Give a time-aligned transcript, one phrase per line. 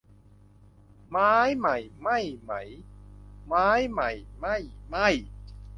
[1.09, 2.17] ไม้ใหม่ไหม้
[2.49, 2.65] มั้ย
[3.47, 4.55] ไม้ใหม่ไม่
[4.89, 5.07] ไหม้